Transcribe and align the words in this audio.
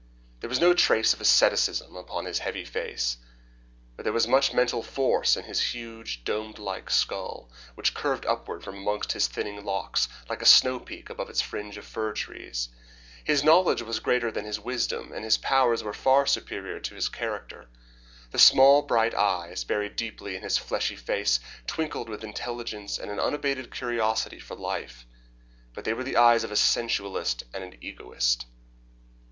There 0.39 0.49
was 0.49 0.59
no 0.59 0.73
trace 0.73 1.13
of 1.13 1.21
asceticism 1.21 1.95
upon 1.95 2.25
his 2.25 2.39
heavy 2.39 2.65
face, 2.65 3.17
but 3.95 4.01
there 4.03 4.11
was 4.11 4.27
much 4.27 4.51
mental 4.51 4.81
force 4.81 5.37
in 5.37 5.43
his 5.43 5.61
huge, 5.75 6.23
dome 6.23 6.55
like 6.57 6.89
skull, 6.89 7.51
which 7.75 7.93
curved 7.93 8.25
upward 8.25 8.63
from 8.63 8.77
amongst 8.77 9.11
his 9.11 9.27
thinning 9.27 9.63
locks, 9.63 10.07
like 10.27 10.41
a 10.41 10.45
snowpeak 10.45 11.11
above 11.11 11.29
its 11.29 11.39
fringe 11.43 11.77
of 11.77 11.85
fir 11.85 12.13
trees. 12.13 12.69
His 13.23 13.43
knowledge 13.43 13.83
was 13.83 13.99
greater 13.99 14.31
than 14.31 14.43
his 14.43 14.59
wisdom, 14.59 15.11
and 15.13 15.23
his 15.23 15.37
powers 15.37 15.83
were 15.83 15.93
far 15.93 16.25
superior 16.25 16.79
to 16.79 16.95
his 16.95 17.07
character. 17.07 17.69
The 18.31 18.39
small 18.39 18.81
bright 18.81 19.13
eyes, 19.13 19.63
buried 19.63 19.97
deeply 19.97 20.35
in 20.35 20.41
his 20.41 20.57
fleshy 20.57 20.95
face, 20.95 21.39
twinkled 21.67 22.09
with 22.09 22.23
intelligence 22.23 22.97
and 22.97 23.11
an 23.11 23.19
unabated 23.19 23.69
curiosity 23.71 24.37
of 24.39 24.59
life, 24.59 25.05
but 25.75 25.83
they 25.83 25.93
were 25.93 26.03
the 26.03 26.17
eyes 26.17 26.43
of 26.43 26.51
a 26.51 26.55
sensualist 26.55 27.43
and 27.53 27.63
an 27.63 27.75
egotist. 27.81 28.47